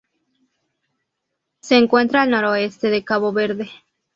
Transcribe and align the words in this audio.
Se 1.61 1.77
encuentra 1.77 2.23
al 2.23 2.31
noroeste 2.31 2.89
de 2.89 3.03
Cabo 3.03 3.33
Verde. 3.33 3.69